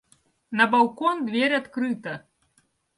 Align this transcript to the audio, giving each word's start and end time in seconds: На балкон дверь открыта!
На 0.57 0.65
балкон 0.71 1.15
дверь 1.27 1.53
открыта! 1.61 2.13